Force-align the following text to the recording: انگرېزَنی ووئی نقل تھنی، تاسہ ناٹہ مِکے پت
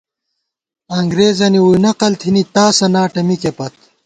انگرېزَنی 0.97 1.59
ووئی 1.61 1.79
نقل 1.85 2.11
تھنی، 2.21 2.43
تاسہ 2.55 2.87
ناٹہ 2.93 3.21
مِکے 3.27 3.51
پت 3.57 3.73